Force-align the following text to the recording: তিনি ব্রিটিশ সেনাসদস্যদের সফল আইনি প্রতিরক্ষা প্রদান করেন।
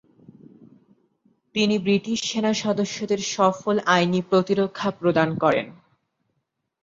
তিনি 1.55 1.75
ব্রিটিশ 1.77 2.19
সেনাসদস্যদের 2.23 3.21
সফল 3.35 3.75
আইনি 3.87 4.19
প্রতিরক্ষা 4.29 4.89
প্রদান 4.99 5.29
করেন। 5.37 5.67